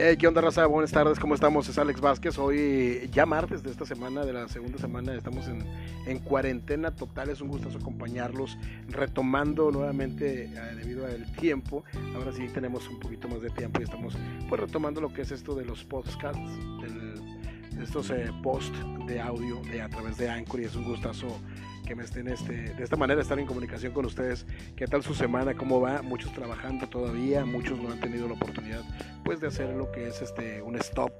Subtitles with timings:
[0.00, 0.64] Hey, ¿Qué onda, raza?
[0.66, 1.68] Buenas tardes, ¿cómo estamos?
[1.68, 2.38] Es Alex Vázquez.
[2.38, 5.64] Hoy, ya martes de esta semana, de la segunda semana, estamos en,
[6.06, 7.30] en cuarentena total.
[7.30, 8.56] Es un gusto acompañarlos,
[8.86, 11.82] retomando nuevamente eh, debido al tiempo.
[12.14, 14.16] Ahora sí tenemos un poquito más de tiempo y estamos
[14.48, 16.48] pues retomando lo que es esto de los podcasts,
[16.80, 18.78] del, de estos eh, posts
[19.08, 20.60] de audio de, a través de Anchor.
[20.60, 21.26] Y es un gustazo
[21.88, 24.44] que me estén este, de esta manera estar en comunicación con ustedes.
[24.76, 25.54] ¿Qué tal su semana?
[25.54, 26.02] ¿Cómo va?
[26.02, 28.82] Muchos trabajando todavía, muchos no han tenido la oportunidad
[29.24, 31.10] pues de hacer lo que es este un stop.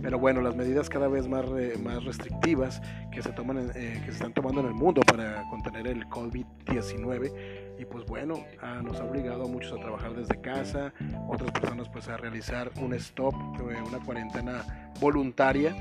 [0.00, 1.44] Pero bueno, las medidas cada vez más,
[1.82, 2.80] más restrictivas
[3.10, 7.32] que se toman eh, que se están tomando en el mundo para contener el COVID-19
[7.80, 8.44] y pues bueno,
[8.84, 10.92] nos ha obligado a muchos a trabajar desde casa,
[11.28, 15.74] otras personas pues a realizar un stop, eh, una cuarentena voluntaria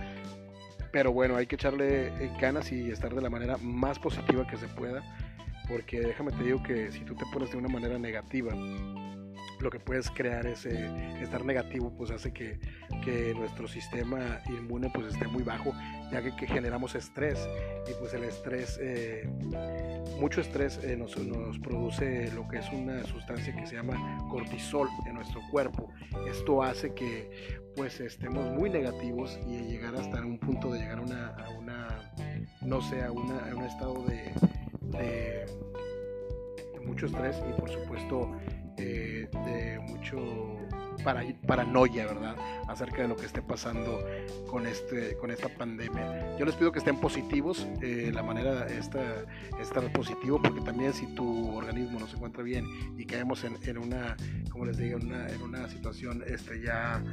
[0.92, 4.58] pero bueno, hay que echarle eh, ganas y estar de la manera más positiva que
[4.58, 5.04] se pueda.
[5.68, 8.54] Porque déjame te digo que si tú te pones de una manera negativa,
[9.62, 12.60] lo que puedes crear es estar negativo, pues hace que,
[13.36, 15.74] nuestro sistema inmune pues esté muy bajo,
[16.12, 17.40] ya que, generamos estrés
[17.90, 19.28] y pues el estrés, eh,
[20.20, 21.16] mucho estrés eh, nos,
[21.60, 25.90] produce lo que es una sustancia que se llama cortisol en nuestro cuerpo.
[26.30, 31.02] Esto hace que pues estemos muy negativos y llegar hasta un punto de llegar a
[31.02, 32.14] una, a una
[32.62, 34.32] no sé, a, una, a un estado de
[36.86, 38.32] mucho estrés y por supuesto
[38.82, 40.58] eh, de mucho
[41.04, 42.36] para, paranoia, ¿verdad?
[42.68, 44.04] Acerca de lo que esté pasando
[44.48, 46.38] con, este, con esta pandemia.
[46.38, 49.02] Yo les pido que estén positivos, eh, la manera esta,
[49.60, 52.66] estar positivo, porque también si tu organismo no se encuentra bien
[52.98, 54.16] y caemos en, en una,
[54.50, 57.04] como les digo, en una, situación este, ya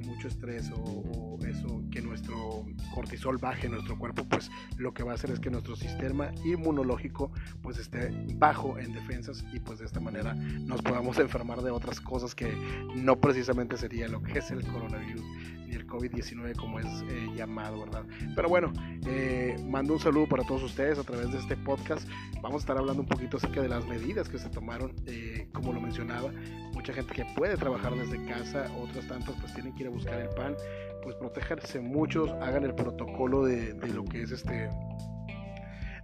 [0.00, 5.14] mucho estrés o, eso, que nuestro cortisol baje nuestro cuerpo, pues lo que va a
[5.14, 7.32] hacer es que nuestro sistema inmunológico
[7.62, 12.00] pues esté bajo en defensas y pues de esta manera nos podamos enfermar de otras
[12.00, 12.52] cosas que
[12.94, 15.24] no precisamente sería lo que es el coronavirus
[15.68, 18.04] ni el COVID-19 como es eh, llamado, ¿verdad?
[18.34, 18.72] Pero bueno,
[19.06, 22.08] eh, mando un saludo para todos ustedes a través de este podcast.
[22.42, 25.72] Vamos a estar hablando un poquito acerca de las medidas que se tomaron, eh, como
[25.72, 26.32] lo mencionaba,
[26.72, 30.20] mucha gente que puede trabajar desde casa, otras tantas pues tienen que ir a buscar
[30.20, 30.56] el pan,
[31.02, 34.70] pues protegerse muchos, hagan el protocolo de, de lo que es este,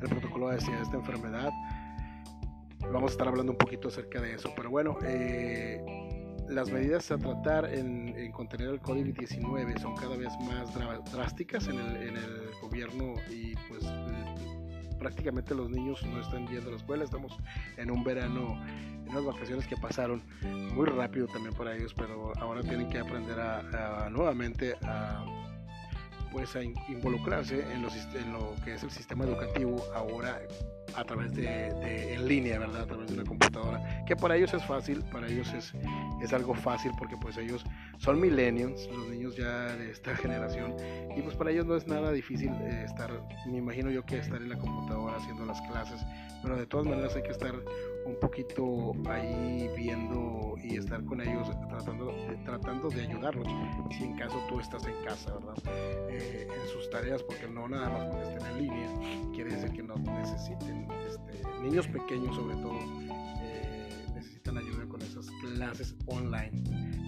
[0.01, 1.51] el protocolo de esta enfermedad.
[2.93, 5.83] Vamos a estar hablando un poquito acerca de eso, pero bueno, eh,
[6.49, 10.75] las medidas a tratar en, contener el COVID-19 son cada vez más
[11.13, 13.85] drásticas en el, en el, gobierno y pues
[14.99, 17.37] prácticamente los niños no están yendo a la escuela, estamos
[17.77, 20.23] en un verano, en unas vacaciones que pasaron
[20.73, 25.25] muy rápido también para ellos, pero ahora tienen que aprender a, nuevamente a
[26.35, 30.41] pues a involucrarse en, los, en lo que es el sistema educativo ahora
[30.97, 31.69] a través de,
[32.13, 32.83] en línea, ¿verdad?
[32.83, 35.73] A través de una computadora, que para ellos es fácil, para ellos es,
[36.21, 37.65] es algo fácil porque pues ellos
[37.99, 40.75] son millennials, los niños ya de esta generación,
[41.17, 43.13] y pues para ellos no es nada difícil eh, estar,
[43.47, 46.01] me imagino yo que estar en la computadora haciendo las clases,
[46.43, 47.55] pero de todas maneras hay que estar
[48.05, 53.47] un poquito ahí viendo y estar con ellos tratando de, tratando de ayudarlos
[53.97, 55.55] si en caso tú estás en casa, ¿verdad?
[56.11, 59.83] Eh, en sus tareas, porque no nada más porque estén en línea, quiere decir que
[59.83, 62.79] no necesiten, este, niños pequeños sobre todo,
[63.43, 66.63] eh, necesitan ayuda con esas clases online.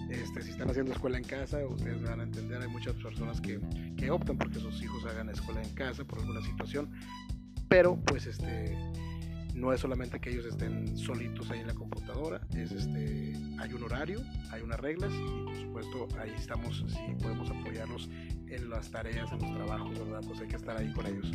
[0.09, 3.59] Este, si están haciendo escuela en casa, ustedes van a entender, hay muchas personas que,
[3.97, 6.91] que optan porque sus hijos hagan escuela en casa por alguna situación,
[7.67, 8.77] pero pues este
[9.57, 13.83] no es solamente que ellos estén solitos ahí en la computadora, es este, hay un
[13.83, 18.07] horario, hay unas reglas y por supuesto ahí estamos, si podemos apoyarlos
[18.47, 20.21] en las tareas, en los trabajos, ¿verdad?
[20.27, 21.31] Pues hay que estar ahí con ellos.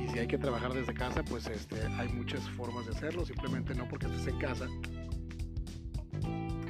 [0.00, 3.74] Y si hay que trabajar desde casa, pues este, hay muchas formas de hacerlo, simplemente
[3.74, 4.68] no porque estés en casa.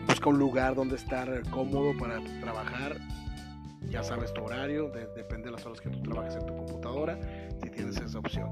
[0.07, 2.97] Busca un lugar donde estar cómodo para trabajar,
[3.91, 7.19] ya sabes tu horario, depende de las horas que tú trabajes en tu computadora,
[7.63, 8.49] si tienes esa opción.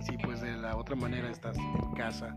[0.00, 2.36] Si pues de la otra manera estás en casa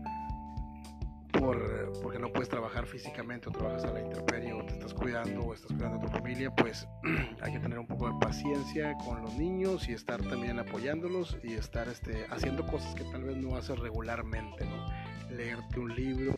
[1.32, 5.40] por, porque no puedes trabajar físicamente o trabajas a la intemperie o te estás cuidando
[5.40, 6.86] o estás cuidando a tu familia, pues
[7.42, 11.54] hay que tener un poco de paciencia con los niños y estar también apoyándolos y
[11.54, 15.34] estar este, haciendo cosas que tal vez no haces regularmente, ¿no?
[15.34, 16.34] Leerte un libro,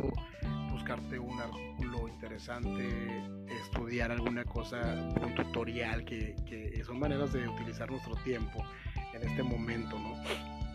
[0.70, 2.84] buscarte un artículo interesante,
[3.62, 4.78] estudiar alguna cosa,
[5.20, 8.64] un tutorial, que, que son maneras de utilizar nuestro tiempo
[9.12, 10.14] en este momento, ¿no?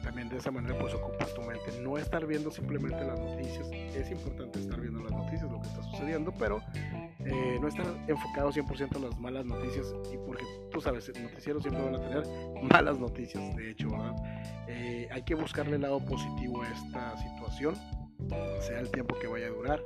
[0.02, 1.80] También de esa manera pues ocupas tu mente.
[1.82, 5.84] No estar viendo simplemente las noticias, es importante estar viendo las noticias, lo que está
[5.84, 6.62] sucediendo, pero
[7.20, 11.62] eh, no estar enfocado 100% en las malas noticias y porque tú sabes, el noticiero
[11.62, 12.24] siempre van a tener
[12.72, 14.16] malas noticias, de hecho, ¿verdad?
[14.68, 17.76] Eh, hay que buscarle el lado positivo a esta situación
[18.60, 19.84] sea el tiempo que vaya a durar.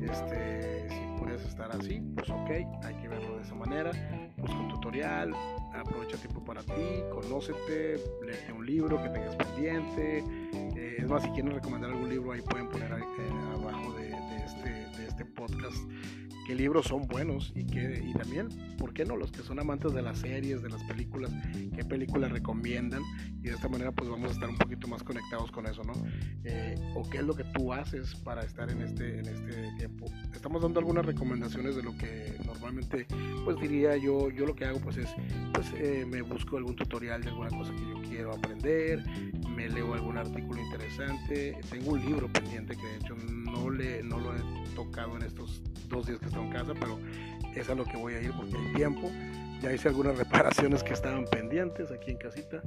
[0.00, 2.50] Este, si puedes estar así, pues ok,
[2.82, 3.90] hay que verlo de esa manera.
[4.36, 5.34] Busca un tutorial,
[5.74, 10.24] aprovecha tiempo para ti, conócete, léete un libro que tengas pendiente.
[10.76, 14.10] Eh, es más, si quieren recomendar algún libro, ahí pueden poner eh, abajo de,
[14.44, 15.76] este, de este podcast
[16.48, 18.48] qué libros son buenos y, qué, y también,
[18.78, 19.16] ¿por qué no?
[19.16, 21.30] Los que son amantes de las series, de las películas,
[21.76, 23.02] qué películas recomiendan
[23.42, 25.92] y de esta manera pues vamos a estar un poquito más conectados con eso, ¿no?
[26.44, 30.06] Eh, o qué es lo que tú haces para estar en este, en este tiempo.
[30.32, 33.06] Estamos dando algunas recomendaciones de lo que normalmente
[33.44, 35.10] pues diría yo, yo lo que hago pues es,
[35.52, 39.04] pues eh, me busco algún tutorial de alguna cosa que yo quiero aprender,
[39.54, 44.18] me leo algún artículo interesante, tengo un libro pendiente que de hecho no, le, no
[44.18, 44.40] lo he
[44.74, 46.98] tocado en estos dos días que estoy en casa, pero
[47.54, 49.10] es a lo que voy a ir porque hay tiempo.
[49.60, 52.62] Ya hice algunas reparaciones que estaban pendientes aquí en casita,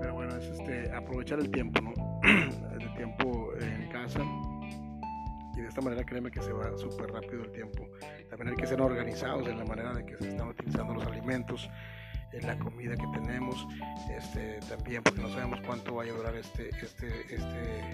[0.00, 1.92] pero bueno, es este, aprovechar el tiempo, ¿no?
[2.80, 4.20] el tiempo en casa.
[5.54, 7.86] Y de esta manera créeme que se va súper rápido el tiempo.
[8.30, 11.68] También hay que ser organizados en la manera de que se están utilizando los alimentos
[12.32, 13.66] en la comida que tenemos
[14.10, 17.92] este también porque no sabemos cuánto vaya a durar este este este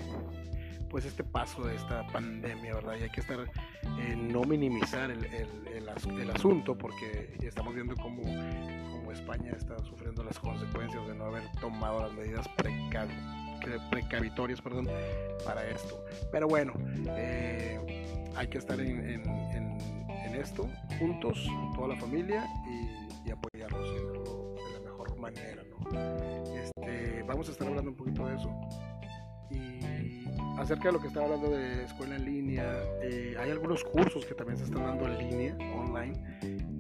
[0.89, 2.95] pues este paso de esta pandemia, ¿verdad?
[2.99, 5.89] Y hay que estar, eh, no minimizar el,
[6.29, 8.23] asunto porque estamos viendo cómo,
[9.11, 12.47] España está sufriendo las consecuencias de no haber tomado las medidas
[13.91, 14.87] precavitorias perdón,
[15.45, 16.05] para esto.
[16.31, 16.75] Pero bueno,
[17.17, 18.07] eh,
[18.37, 19.23] hay que estar en,
[20.39, 20.69] esto
[21.01, 21.45] juntos,
[21.75, 25.99] toda la familia y, y apoyarnos de la mejor manera, ¿no?
[26.55, 28.49] Este, vamos a estar hablando un poquito de eso
[30.59, 34.35] acerca de lo que estaba hablando de escuela en línea, eh, hay algunos cursos que
[34.35, 36.15] también se están dando en línea, online.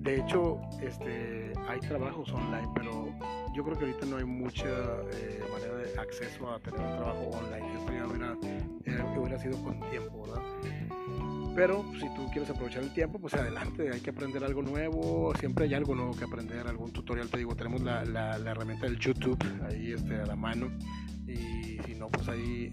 [0.03, 3.09] De hecho, este, hay trabajos online, pero
[3.55, 4.69] yo creo que ahorita no hay mucha
[5.13, 7.75] eh, manera de acceso a tener un trabajo online.
[7.75, 8.37] Esto ya hubiera,
[8.85, 10.43] eh, hubiera sido con tiempo, ¿verdad?
[11.55, 15.65] Pero si tú quieres aprovechar el tiempo, pues adelante, hay que aprender algo nuevo, siempre
[15.65, 19.43] hay algo nuevo que aprender, algún tutorial, te digo, tenemos la, la, herramienta del YouTube
[19.69, 20.71] ahí este, a la mano
[21.27, 22.71] y si no, pues ahí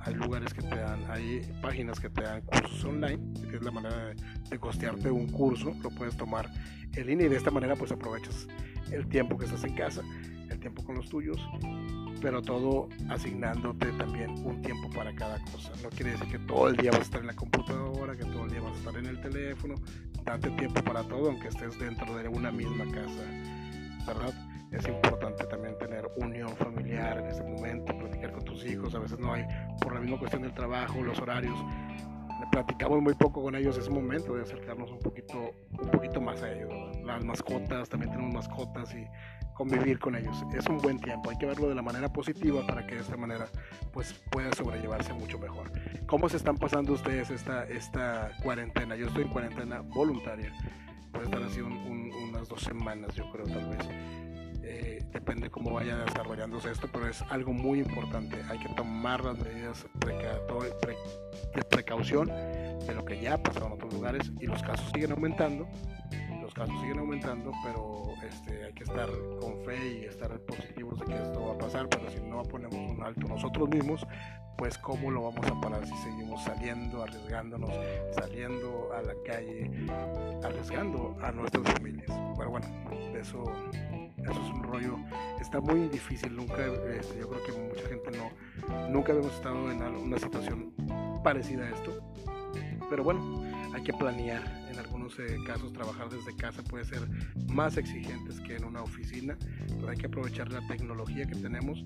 [0.00, 3.18] hay lugares que te dan, hay páginas que te dan cursos online,
[3.48, 4.14] que es la manera
[4.50, 6.50] de, costearte un curso, lo puedes tomar
[6.94, 8.48] en línea y de esta manera pues aprovechas
[8.90, 10.02] el tiempo que estás en casa,
[10.48, 11.38] el tiempo con los tuyos,
[12.20, 15.72] pero todo asignándote también un tiempo para cada cosa.
[15.82, 18.44] No quiere decir que todo el día vas a estar en la computadora, que todo
[18.44, 19.74] el día vas a estar en el teléfono,
[20.24, 23.24] date tiempo para todo aunque estés dentro de una misma casa,
[24.06, 24.49] ¿verdad?
[24.72, 29.18] Es importante también tener unión familiar en ese momento, platicar con tus hijos, a veces
[29.18, 29.44] no hay
[29.80, 31.58] por la misma cuestión del trabajo, los horarios.
[32.52, 36.52] Platicamos muy poco con ellos, es momento de acercarnos un poquito, un poquito más a
[36.52, 36.72] ellos.
[37.04, 39.06] Las mascotas, también tenemos mascotas y
[39.54, 40.42] convivir con ellos.
[40.54, 43.16] Es un buen tiempo, hay que verlo de la manera positiva para que de esta
[43.16, 43.46] manera
[43.92, 45.70] pues pueda sobrellevarse mucho mejor.
[46.06, 48.96] ¿Cómo se están pasando ustedes esta, esta cuarentena?
[48.96, 50.52] Yo estoy en cuarentena voluntaria,
[51.12, 53.88] puede estar así unas dos semanas yo creo tal vez.
[54.72, 58.40] Eh, depende cómo vaya desarrollándose esto, pero es algo muy importante.
[58.48, 59.84] Hay que tomar las medidas
[61.54, 65.10] de precaución de lo que ya ha pasado en otros lugares y los casos siguen
[65.10, 65.66] aumentando.
[66.50, 69.08] Los casos siguen aumentando, pero este, hay que estar
[69.40, 71.88] con fe y estar positivos de que esto va a pasar.
[71.88, 74.04] Pero si no ponemos un alto nosotros mismos,
[74.58, 77.70] pues cómo lo vamos a parar si seguimos saliendo, arriesgándonos,
[78.16, 79.70] saliendo a la calle,
[80.42, 82.10] arriesgando a nuestras familias.
[82.36, 82.66] Pero bueno,
[83.14, 83.44] eso
[84.18, 84.96] eso es un rollo,
[85.40, 89.82] está muy difícil, nunca, este, yo creo que mucha gente no, nunca habíamos estado en
[89.82, 90.74] una situación
[91.22, 92.12] parecida a esto,
[92.90, 97.00] pero bueno, hay que planear, en algunos eh, casos trabajar desde casa puede ser
[97.48, 99.36] más exigentes que en una oficina,
[99.68, 101.84] pero hay que aprovechar la tecnología que tenemos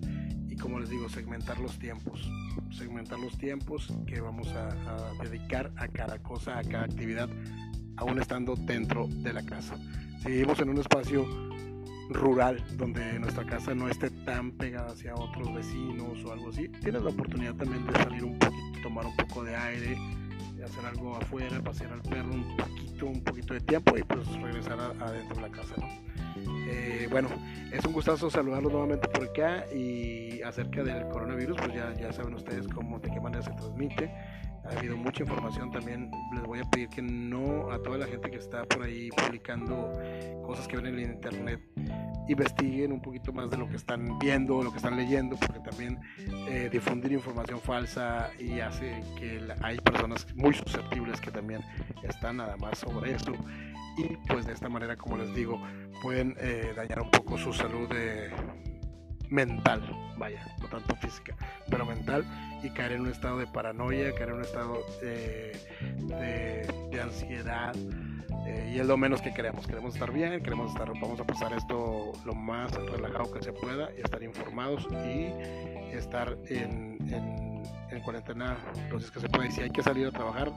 [0.49, 2.31] y como les digo, segmentar los tiempos,
[2.71, 7.29] segmentar los tiempos que vamos a, a dedicar a cada cosa, a cada actividad,
[7.97, 9.77] aún estando dentro de la casa.
[10.23, 11.27] Si vivimos en un espacio
[12.11, 17.03] rural, donde nuestra casa no esté tan pegada hacia otros vecinos o algo así, tienes
[17.03, 19.97] la oportunidad también de salir un poquito, tomar un poco de aire,
[20.65, 24.79] hacer algo afuera, pasear al perro un poquito, un poquito de tiempo y pues regresar
[24.81, 25.75] adentro de la casa,
[26.67, 27.29] eh, bueno,
[27.73, 32.35] es un gustazo saludarlos nuevamente por acá y acerca del coronavirus, pues ya, ya saben
[32.35, 34.11] ustedes cómo, de qué manera se transmite
[34.65, 36.11] ha habido mucha información también.
[36.33, 39.93] Les voy a pedir que no a toda la gente que está por ahí publicando
[40.45, 41.61] cosas que ven en el internet,
[42.29, 46.01] investiguen un poquito más de lo que están viendo, lo que están leyendo, porque también
[46.49, 51.63] eh, difundir información falsa y hace que hay personas muy susceptibles que también
[52.03, 53.33] están nada más sobre eso.
[53.97, 55.63] Y pues de esta manera, como les digo,
[56.03, 57.89] pueden eh, dañar un poco su salud
[59.31, 59.83] mental,
[60.17, 61.37] vaya, no tanto física,
[61.69, 62.25] pero mental,
[62.63, 65.51] y caer en un estado de paranoia, caer en un estado de,
[67.03, 67.75] ansiedad,
[68.47, 69.67] eh, y es lo menos que queremos.
[69.67, 73.91] Queremos estar bien, queremos estar, vamos a pasar esto lo más relajado que se pueda,
[73.97, 78.57] y estar informados y estar en, en, en cuarentena
[78.91, 79.47] días que se pueda.
[79.47, 80.53] Y si hay que salir a trabajar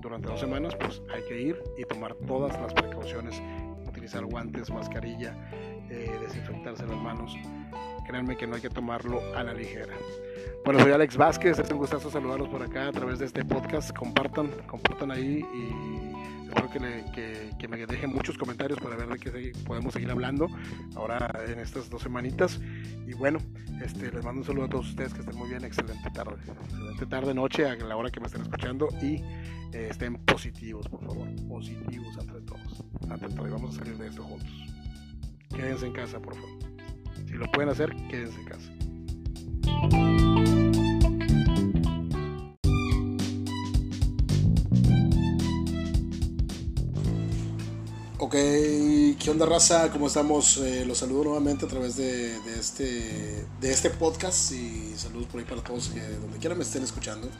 [0.00, 3.40] durante dos semanas, pues hay que ir y tomar todas las precauciones,
[3.86, 5.34] utilizar guantes, mascarilla,
[5.88, 7.34] eh, desinfectarse las manos.
[8.12, 9.94] Créanme que no hay que tomarlo a la ligera.
[10.66, 13.90] Bueno, soy Alex Vázquez, es un gustazo saludarlos por acá a través de este podcast.
[13.96, 16.68] Compartan, compartan ahí y espero
[17.58, 20.46] que, me dejen muchos comentarios para ver de qué podemos seguir hablando
[20.94, 22.60] ahora en estas dos semanitas.
[23.06, 23.38] Y bueno,
[23.82, 27.06] este, les mando un saludo a todos ustedes que estén muy bien, excelente tarde, excelente
[27.06, 29.22] tarde, noche, a la hora que me estén escuchando y
[29.72, 34.08] eh, estén positivos, por favor, positivos entre todos, entre todos, y vamos a salir de
[34.08, 34.52] esto juntos.
[35.48, 36.71] Quédense en casa, por favor.
[37.32, 38.70] Si lo pueden hacer, quédense en casa.
[48.18, 49.90] Ok, ¿qué onda raza?
[49.90, 50.58] ¿Cómo estamos?
[50.58, 55.46] Eh, los saludo nuevamente a través de, este, de este podcast y saludos por ahí
[55.46, 57.30] para todos que donde quiera me estén escuchando.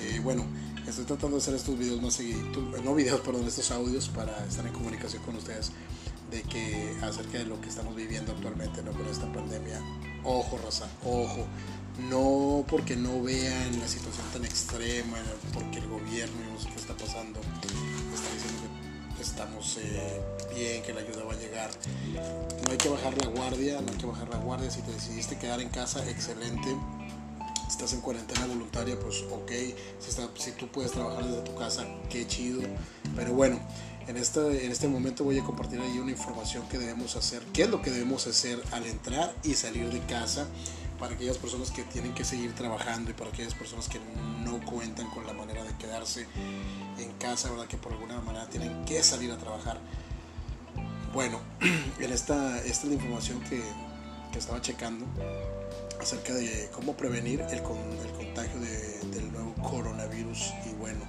[0.00, 0.44] Eh, bueno,
[0.84, 2.42] estoy tratando de hacer estos videos más seguidos,
[2.82, 5.70] no videos, perdón, estos audios para estar en comunicación con ustedes
[6.30, 8.92] de que acerca de lo que estamos viviendo actualmente ¿no?
[8.92, 9.80] con esta pandemia.
[10.24, 11.46] Ojo, raza, ojo.
[12.08, 15.18] No porque no vean la situación tan extrema,
[15.52, 18.62] porque el gobierno y no sé qué está pasando, está diciendo
[19.16, 20.20] que estamos eh,
[20.54, 21.70] bien, que la ayuda va a llegar.
[22.64, 24.70] No hay que bajar la guardia, no hay que bajar la guardia.
[24.70, 26.76] Si te decidiste quedar en casa, excelente
[27.68, 29.52] estás en cuarentena voluntaria, pues ok,
[29.98, 32.62] si, está, si tú puedes trabajar desde tu casa, qué chido.
[33.14, 33.60] Pero bueno,
[34.08, 37.64] en este, en este momento voy a compartir ahí una información que debemos hacer, qué
[37.64, 40.46] es lo que debemos hacer al entrar y salir de casa
[40.98, 44.00] para aquellas personas que tienen que seguir trabajando y para aquellas personas que
[44.44, 46.26] no cuentan con la manera de quedarse
[46.98, 47.66] en casa, ¿verdad?
[47.66, 49.78] que por alguna manera tienen que salir a trabajar.
[51.12, 51.40] Bueno,
[52.00, 53.62] en esta, esta es la información que,
[54.32, 55.04] que estaba checando
[56.00, 61.04] acerca de cómo prevenir el, con, el contagio del nuevo coronavirus y bueno,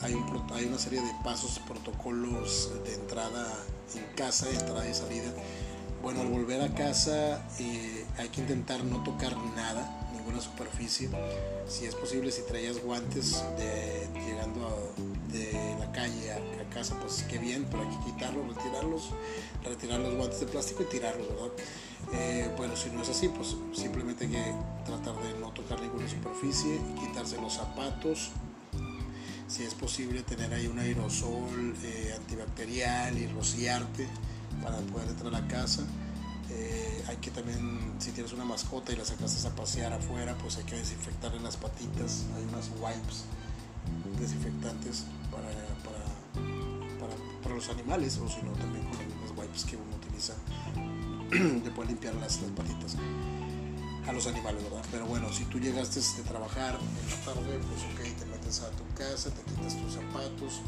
[0.00, 3.46] hay, un, hay una serie de pasos, protocolos de entrada
[3.94, 5.30] en casa, entrada y salida.
[6.02, 11.08] Bueno, al volver a casa eh, hay que intentar no tocar nada, ninguna superficie.
[11.68, 14.92] Si es posible, si traías guantes de, llegando
[15.32, 19.10] de la calle a, a, casa, pues qué bien, pero hay que quitarlos, retirarlos,
[19.64, 21.52] retirar los guantes de plástico y tirarlos, ¿verdad?
[22.12, 26.08] Eh, bueno, si no es así, pues simplemente hay que tratar de no tocar ninguna
[26.08, 28.32] superficie, quitarse los zapatos,
[29.52, 34.08] si es posible tener ahí un aerosol eh, antibacterial y rociarte
[34.62, 35.82] para poder entrar a la casa.
[36.48, 40.56] Eh, hay que también, si tienes una mascota y la sacas a pasear afuera, pues
[40.56, 42.24] hay que desinfectarle las patitas.
[42.34, 43.24] Hay unas wipes
[44.18, 45.48] desinfectantes para,
[47.42, 50.32] para, los animales o si no también con las mismas wipes que uno utiliza
[51.62, 52.96] de poder limpiar las, patitas
[54.06, 54.84] a los animales, ¿verdad?
[54.90, 58.70] Pero bueno, si tú llegaste de trabajar en la tarde, pues ok, te metes a
[58.70, 60.62] tu casa, te quitas tus zapatos,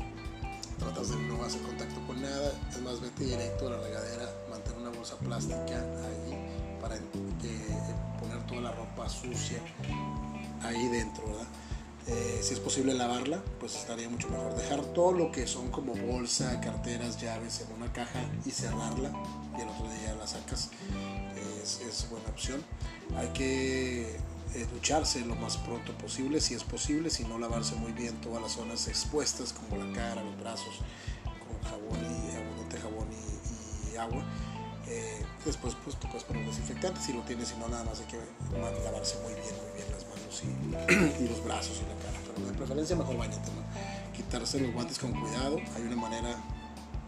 [0.79, 4.77] tratas de no hacer contacto con nada, es más, vete directo a la regadera, mantén
[4.77, 6.97] una bolsa plástica ahí para
[8.21, 9.59] poner toda la ropa sucia
[10.63, 11.25] ahí dentro.
[12.07, 14.55] Eh, si es posible lavarla, pues estaría mucho mejor.
[14.55, 19.11] Dejar todo lo que son como bolsa, carteras, llaves en una caja y cerrarla
[19.57, 20.71] y el otro día la sacas.
[21.63, 22.63] Es, buena opción.
[23.17, 24.19] Hay que
[24.55, 28.43] eh, ducharse lo más pronto posible, si es posible, si no lavarse muy bien todas
[28.43, 30.81] las zonas expuestas como la cara, los brazos,
[31.25, 34.25] con jabón y abundante jabón y, agua.
[34.87, 38.07] Eh, después pues tú puedes poner desinfectante si lo tienes, si no nada más hay
[38.07, 38.19] que
[38.85, 42.19] lavarse muy bien, muy bien las manos y, los brazos y la cara.
[42.35, 43.51] Pero de preferencia mejor bañate,
[44.15, 46.37] Quitarse los guantes con cuidado, hay una manera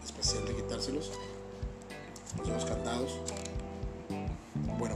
[0.03, 1.11] especial de quitárselos
[2.45, 3.11] los candados.
[4.77, 4.95] Bueno,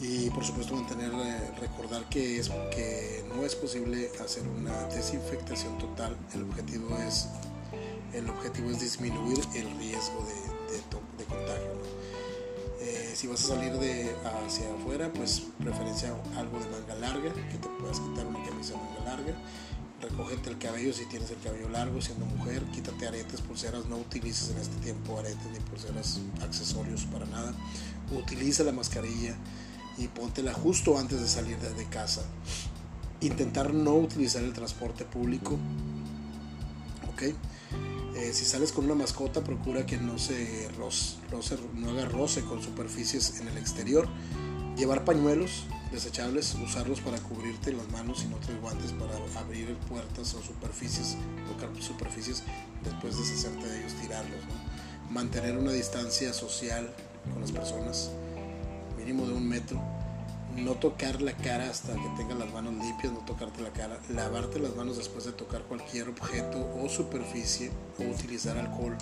[0.00, 5.76] y por supuesto mantener, eh, recordar que, es, que no es posible hacer una desinfectación
[5.78, 6.16] total.
[6.34, 7.28] El objetivo es,
[8.14, 10.76] el objetivo es disminuir el riesgo de,
[11.18, 11.70] de, contagio.
[12.80, 14.14] Eh, si vas a salir de
[14.46, 19.04] hacia afuera, pues preferencia algo de manga larga, que te puedas quitar una camisa manga
[19.04, 19.34] larga
[20.00, 24.50] recógete el cabello si tienes el cabello largo, siendo mujer, quítate aretes, pulseras, no utilices
[24.50, 27.52] en este tiempo aretes ni pulseras, accesorios para nada.
[28.10, 29.36] Utiliza la mascarilla
[30.00, 32.22] y póntela justo antes de salir de casa.
[33.20, 35.58] Intentar no utilizar el transporte público,
[37.12, 37.22] ¿ok?
[38.16, 41.16] Eh, si sales con una mascota, procura que no se roce,
[41.74, 44.08] no haga roce con superficies en el exterior.
[44.76, 50.34] Llevar pañuelos desechables, usarlos para cubrirte las manos y no traes guantes para abrir puertas
[50.34, 51.16] o superficies,
[51.48, 52.42] tocar superficies,
[52.84, 54.40] después deshacerte de ellos, tirarlos.
[55.10, 56.94] Mantener una distancia social
[57.32, 58.12] con las personas,
[59.00, 59.80] mínimo de un metro.
[60.56, 63.98] No tocar la cara hasta que tengas las manos limpias, no tocarte la cara.
[64.10, 68.96] Lavarte las manos después de tocar cualquier objeto o superficie o utilizar alcohol,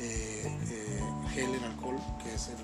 [0.00, 1.00] eh, eh,
[1.32, 2.56] gel en alcohol, que es el,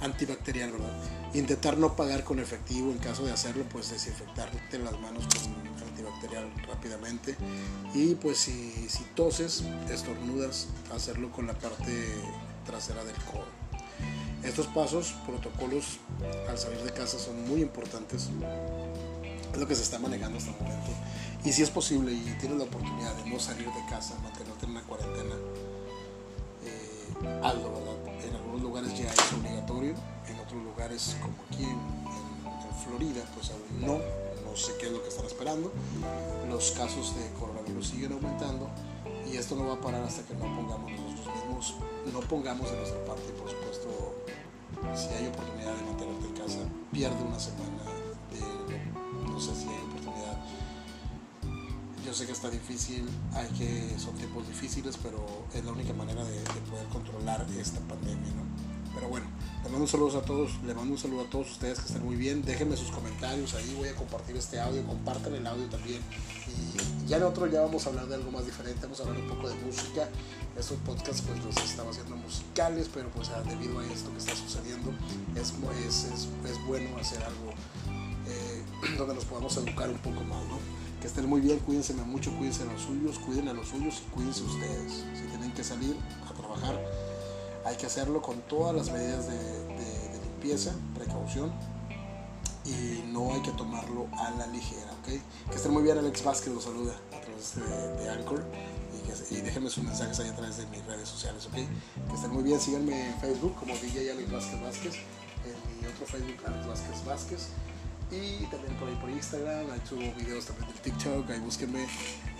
[0.00, 0.92] antibacterial, ¿verdad?
[1.34, 6.50] Intentar no pagar con efectivo, en caso de hacerlo, pues desinfectarte las manos con antibacterial
[6.68, 7.36] rápidamente.
[7.94, 11.92] Y pues si, si toses, estornudas, hacerlo con la parte
[12.64, 13.63] trasera del codo.
[14.44, 15.98] Estos pasos, protocolos
[16.48, 18.28] al salir de casa son muy importantes.
[19.52, 20.90] Es lo que se está manejando hasta el momento.
[21.44, 24.72] Y si es posible y tienes la oportunidad de no salir de casa, mantenerte en
[24.72, 25.34] una cuarentena,
[26.64, 28.24] eh, hazlo, ¿verdad?
[28.26, 29.94] En algunos lugares ya es obligatorio,
[30.28, 32.04] en otros lugares como aquí en,
[32.84, 33.98] Florida, pues aún no,
[34.44, 35.72] no sé qué es lo que están esperando.
[36.50, 38.68] Los casos de coronavirus siguen aumentando
[39.30, 40.90] y esto no va a parar hasta que no pongamos
[41.54, 41.74] mismos,
[42.12, 44.14] no pongamos de nuestra parte, por supuesto,
[44.94, 46.58] si hay oportunidad de mantenerte en casa,
[46.92, 47.82] pierde una semana,
[49.26, 50.38] no sé si hay oportunidad.
[52.04, 56.22] Yo sé que está difícil, hay que, son tiempos difíciles, pero es la única manera
[56.24, 58.44] de, de poder controlar esta pandemia, ¿no?
[58.94, 59.26] Pero bueno,
[59.62, 62.04] les mando un saludo a todos, les mando un saludo a todos ustedes que estén
[62.04, 62.42] muy bien.
[62.42, 66.00] Déjenme sus comentarios ahí, voy a compartir este audio, compartan el audio también.
[66.46, 69.20] Y ya en otro ya vamos a hablar de algo más diferente, vamos a hablar
[69.20, 70.08] un poco de música.
[70.58, 74.36] Estos podcasts pues los estaba haciendo musicales, pero pues ah, debido a esto que está
[74.36, 74.92] sucediendo,
[75.34, 75.52] es,
[75.86, 77.52] es, es, es bueno hacer algo
[78.26, 78.64] eh,
[78.98, 80.58] donde nos podamos educar un poco más, ¿no?
[81.00, 84.10] Que estén muy bien, cuídense mucho, cuídense a los suyos, cuiden a los suyos y
[84.14, 85.04] cuídense ustedes.
[85.14, 85.96] Si tienen que salir
[86.30, 86.80] a trabajar,
[87.64, 89.64] hay que hacerlo con todas las medidas de,
[90.22, 91.52] limpieza, precaución
[92.64, 95.50] y no hay que tomarlo a la ligera, ¿ok?
[95.50, 98.44] Que estén muy bien, Alex Vázquez los saluda a través de, Anchor
[99.30, 101.54] y, déjenme sus mensajes ahí a través de mis redes sociales, ¿ok?
[101.54, 104.94] Que estén muy bien, síganme en Facebook como DJ Alex Vázquez Vázquez,
[105.44, 107.48] en mi otro Facebook Alex Vázquez Vázquez
[108.10, 111.84] y también por ahí por Instagram, ahí subo videos también del TikTok, ahí búsquenme,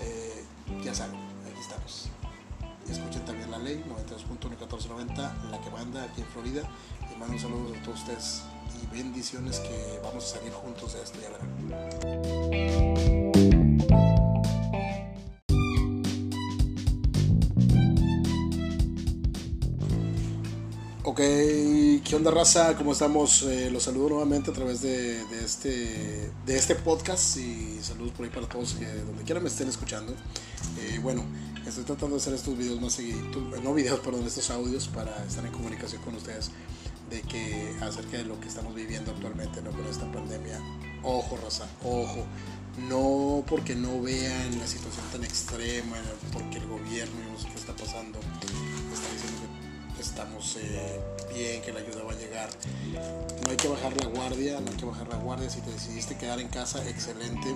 [0.00, 0.44] eh,
[0.85, 1.16] ya saben,
[1.50, 2.09] aquí estamos
[2.90, 6.62] escuchen también la ley 92.1490, la que manda aquí en Florida.
[7.12, 8.42] Y mando un saludo a todos ustedes
[8.83, 13.13] y bendiciones que vamos a salir juntos de esto, ya verán.
[21.14, 22.77] Ok, ¿qué onda raza?
[22.77, 23.44] ¿Cómo estamos?
[23.44, 28.33] Eh, los saludo nuevamente a través de, este, de este podcast y saludos por ahí
[28.33, 30.12] para todos que donde quiera me estén escuchando.
[30.81, 31.24] Eh, bueno,
[31.64, 33.22] estoy tratando de hacer estos videos más seguidos,
[33.62, 36.50] no videos, perdón, estos audios para estar en comunicación con ustedes
[37.09, 39.70] de que acerca de lo que estamos viviendo actualmente ¿no?
[39.70, 40.59] con esta pandemia.
[41.05, 42.27] Ojo, raza, ojo.
[42.88, 45.96] No porque no vean la situación tan extrema,
[46.33, 48.18] porque el gobierno y no sé qué está pasando,
[50.14, 51.00] estamos eh,
[51.35, 52.48] bien, que la ayuda va a llegar.
[53.42, 55.50] No hay que bajar la guardia, no hay que bajar la guardia.
[55.50, 57.53] Si te decidiste quedar en casa, excelente.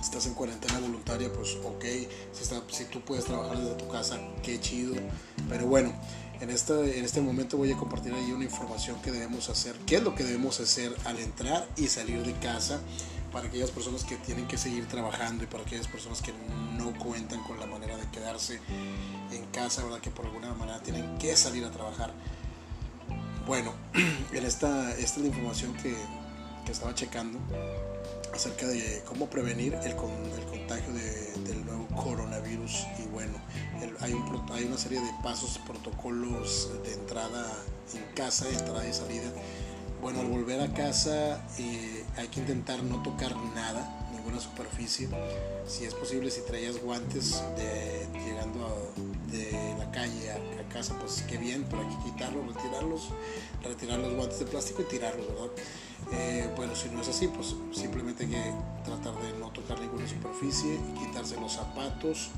[0.00, 1.84] Si estás en cuarentena voluntaria, pues ok.
[2.32, 4.94] Si, está, si tú puedes trabajar desde tu casa, qué chido.
[5.50, 5.92] Pero bueno,
[6.40, 9.74] en este, en este momento voy a compartir ahí una información que debemos hacer.
[9.84, 12.80] ¿Qué es lo que debemos hacer al entrar y salir de casa?
[13.32, 16.32] Para aquellas personas que tienen que seguir trabajando y para aquellas personas que
[16.76, 18.60] no cuentan con la manera de quedarse
[19.30, 20.00] en casa, ¿verdad?
[20.00, 22.12] Que por alguna manera tienen que salir a trabajar.
[23.46, 23.72] Bueno,
[24.32, 25.94] en esta, esta es la información que,
[26.64, 27.38] que estaba checando
[28.34, 30.92] acerca de cómo prevenir el, el contagio
[31.44, 32.86] del nuevo coronavirus.
[33.02, 33.38] Y bueno,
[34.00, 37.46] hay, un, hay una serie de pasos, protocolos de entrada
[37.94, 39.30] en casa, entrada y salida.
[40.00, 45.08] Bueno, al volver a casa eh, hay que intentar no tocar nada, ninguna superficie.
[45.66, 48.92] Si es posible, si traías guantes de, llegando
[49.30, 53.08] de la calle a, casa, pues qué bien, pero hay que quitarlos, retirarlos,
[53.64, 55.50] retirar los guantes de plástico y tirarlos, ¿verdad?
[56.12, 58.52] Eh, bueno, si no es así, pues simplemente hay que
[58.84, 62.30] tratar de no tocar ninguna superficie, quitarse los zapatos.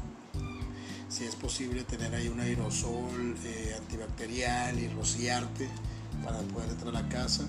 [1.08, 5.68] Si es posible, tener ahí un aerosol eh, antibacterial y rociarte
[6.24, 7.44] para poder entrar a la casa.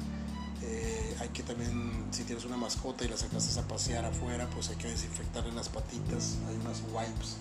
[0.63, 4.69] Eh, hay que también, si tienes una mascota y la sacaste a pasear afuera, pues
[4.69, 6.37] hay que desinfectarle las patitas.
[6.47, 7.37] Hay unas wipes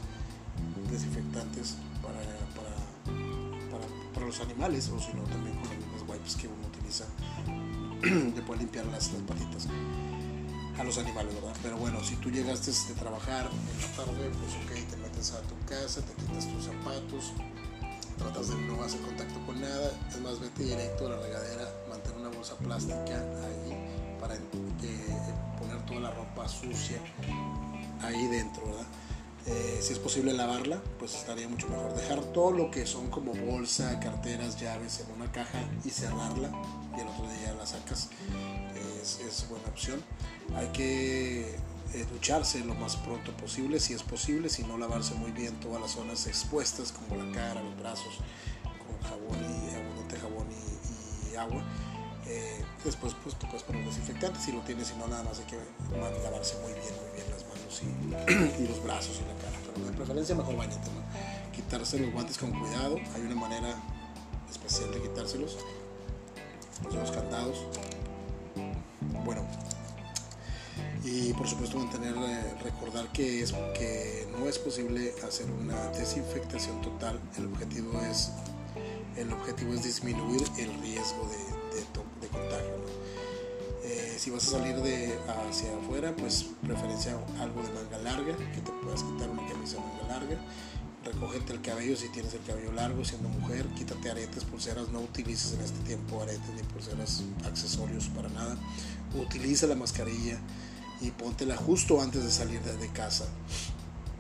[0.91, 2.19] desinfectantes para,
[2.55, 7.05] para, para, los animales, o si no, también con las mismas wipes que uno utiliza,
[8.37, 9.67] le puede limpiar las, las patitas.
[10.79, 11.55] a los animales, ¿verdad?
[11.63, 15.41] Pero bueno, si tú llegaste de trabajar en la tarde, pues ok, te metes a
[15.43, 17.33] tu casa, te quitas tus zapatos,
[18.21, 22.15] tratas de no hacer contacto con nada, es más, vete directo a la regadera, mantén
[22.21, 24.35] una bolsa plástica ahí para
[25.59, 26.99] poner toda la ropa sucia
[28.03, 28.87] ahí dentro, ¿verdad?
[29.47, 31.95] Eh, si es posible lavarla, pues estaría mucho mejor.
[31.95, 36.51] Dejar todo lo que son como bolsa, carteras, llaves en una caja y cerrarla
[36.97, 38.11] y el otro día la sacas.
[39.03, 40.03] Es, buena opción.
[40.55, 41.57] Hay que
[41.93, 45.81] eh, ducharse lo más pronto posible, si es posible, si no lavarse muy bien todas
[45.81, 48.19] las zonas expuestas como la cara, los brazos,
[48.63, 51.65] con jabón y abundante jabón y, agua.
[52.27, 55.47] Eh, después pues tú puedes poner desinfectante si lo tienes, si no nada más hay
[55.47, 55.59] que
[56.23, 59.57] lavarse muy bien, muy bien las manos y, los brazos y la cara.
[59.75, 60.91] Pero de preferencia mejor bañate.
[61.53, 63.75] Quitarse los guantes con cuidado, hay una manera
[64.49, 65.57] especial de quitárselos.
[66.93, 67.59] Los candados.
[71.11, 76.81] Y por supuesto mantener eh, recordar que es que no es posible hacer una desinfectación
[76.83, 77.19] total.
[77.37, 78.31] El objetivo es
[79.17, 82.77] el objetivo es disminuir el riesgo de, de, contagio
[83.83, 85.19] eh, si vas a salir de
[85.49, 89.83] hacia afuera pues preferencia algo de manga larga que te puedas quitar una camisa de
[89.83, 90.39] manga larga.
[91.03, 95.55] Recógete el cabello si tienes el cabello largo siendo mujer, quítate aretes, pulseras, no utilices
[95.55, 98.57] en este tiempo aretes ni pulseras, accesorios para nada.
[99.15, 100.39] Utiliza la mascarilla
[101.01, 103.27] y póntela justo antes de salir de, casa.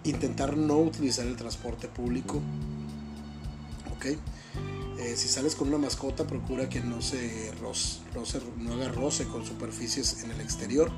[0.05, 2.41] Intentar no utilizar el transporte público.
[3.95, 4.07] ¿Ok?
[4.99, 8.01] Eh, si sales con una mascota, procura que no se roce,
[8.59, 10.91] no haga roce con superficies en el exterior.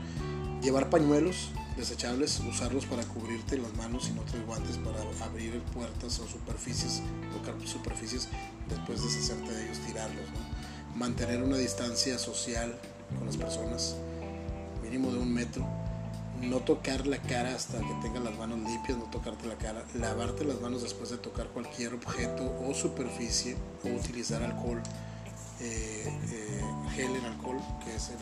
[0.62, 6.18] Llevar pañuelos desechables, usarlos para cubrirte las manos y no traes guantes para abrir puertas
[6.20, 8.28] o superficies, tocar superficies
[8.68, 10.26] después de deshacerte de ellos, tirarlos.
[10.94, 12.78] Mantener una distancia social
[13.16, 13.96] con las personas,
[14.92, 15.66] mínimo de un metro.
[16.42, 19.84] No tocar la cara hasta que tengas las manos limpias, no tocarte la cara.
[19.94, 24.82] Lavarte las manos después de tocar cualquier objeto o superficie o utilizar alcohol,
[25.60, 26.60] eh, eh,
[26.94, 28.16] gel en alcohol, que es el,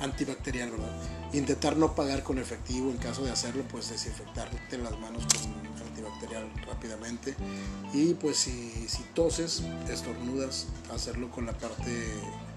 [0.00, 0.92] antibacterial, ¿verdad?
[1.32, 6.48] Intentar no pagar con efectivo, en caso de hacerlo, pues desinfectarte las manos con antibacterial
[6.66, 7.34] rápidamente.
[7.92, 11.90] Y pues si, si toses, estornudas, hacerlo con la parte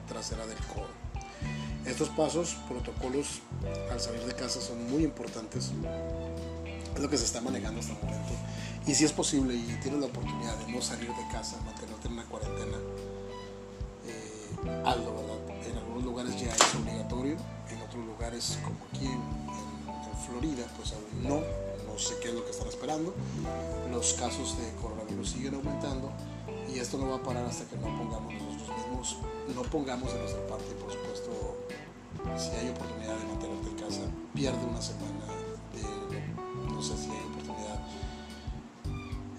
[0.07, 1.02] trasera del codo.
[1.85, 3.41] Estos pasos, protocolos
[3.91, 5.71] al salir de casa son muy importantes.
[6.95, 8.33] Es lo que se está manejando hasta el momento.
[8.87, 12.13] Y si es posible y tienes la oportunidad de no salir de casa, mantenerte en
[12.13, 12.77] una cuarentena,
[14.07, 15.67] eh, hazlo, ¿verdad?
[15.69, 17.37] En algunos lugares ya es obligatorio,
[17.69, 19.53] en otros lugares como aquí en,
[20.27, 21.41] Florida, pues aún no,
[21.91, 23.13] no sé qué es lo que están esperando.
[23.91, 26.13] Los casos de coronavirus siguen aumentando
[26.73, 29.17] y esto no va a parar hasta que no pongamos nosotros mismos,
[29.55, 31.57] no pongamos de nuestra parte, por supuesto,
[32.37, 34.01] si hay oportunidad de mantenerte en casa,
[34.33, 35.25] pierde una semana
[35.73, 37.79] de, no sé si hay oportunidad.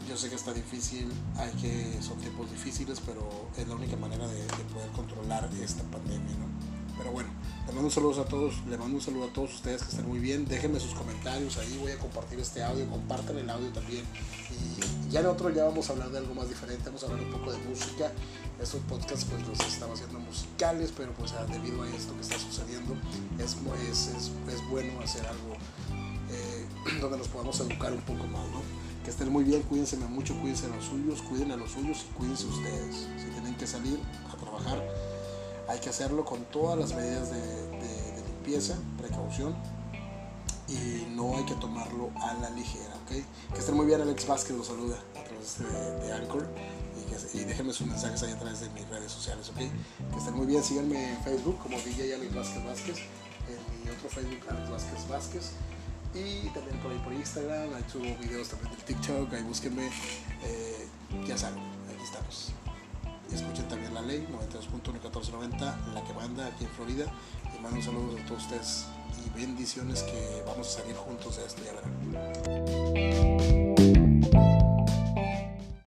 [0.09, 4.29] Yo sé que está difícil, hay que, son tiempos difíciles, pero es la única manera
[4.29, 6.55] de, de poder controlar esta pandemia, ¿no?
[6.97, 7.31] Pero bueno,
[7.67, 10.07] le mando un saludo a todos, le mando un saludo a todos ustedes que estén
[10.07, 10.47] muy bien.
[10.47, 14.05] Déjenme sus comentarios ahí, voy a compartir este audio, compartan el audio también.
[15.15, 17.31] Ya en otro ya vamos a hablar de algo más diferente, vamos a hablar un
[17.31, 18.11] poco de música.
[18.61, 22.97] Estos podcasts pues los estamos haciendo musicales, pero pues debido a esto que está sucediendo
[23.39, 23.57] es,
[23.89, 25.55] es, es, es bueno hacer algo
[26.33, 26.67] eh,
[27.01, 28.61] donde nos podamos educar un poco más, ¿no?
[29.05, 32.15] Que estén muy bien, cuídense mucho, cuídense a los suyos, cuiden a los suyos y
[32.15, 33.07] cuídense ustedes.
[33.17, 34.01] Si tienen que salir
[34.33, 34.85] a trabajar,
[35.69, 37.39] hay que hacerlo con todas las medidas de,
[38.33, 39.55] limpieza, precaución
[40.69, 43.53] y no hay que tomarlo a la ligera, ¿ok?
[43.53, 46.47] Que estén muy bien, Alex Vázquez los saluda a través de, Anchor
[47.35, 49.57] y, déjenme sus mensajes ahí a través de mis redes sociales, ¿ok?
[49.57, 52.99] Que estén muy bien, síganme en Facebook como DJ Alex Vázquez Vázquez,
[53.49, 55.51] en mi otro Facebook Alex Vázquez Vázquez
[56.15, 59.91] y también por ahí por Instagram, ahí subo videos también del TikTok, ahí búsquenme,
[60.45, 60.89] eh,
[61.27, 61.59] ya saben,
[61.93, 62.53] aquí estamos
[63.35, 67.07] escuchen también la ley 92.1490, la que manda aquí en Florida.
[67.57, 68.87] Y mando un saludo a todos ustedes
[69.25, 73.34] y bendiciones que vamos a salir juntos de esto, ya verán.